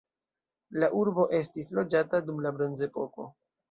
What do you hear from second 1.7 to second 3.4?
loĝata dum la bronzepoko.